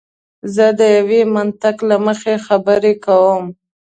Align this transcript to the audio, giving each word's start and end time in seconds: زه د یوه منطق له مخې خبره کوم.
زه 0.55 0.65
د 0.79 0.81
یوه 0.97 1.19
منطق 1.35 1.77
له 1.89 1.97
مخې 2.05 2.33
خبره 2.47 2.91
کوم. 3.05 3.43